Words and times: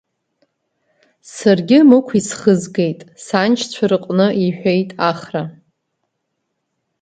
Саргьы 1.33 1.79
Мықә 1.89 2.13
исхызгеит, 2.19 2.99
саншьцәа 3.25 3.85
рҟны,– 3.91 4.27
иҳәеит 4.45 4.89
Ахра. 5.09 5.43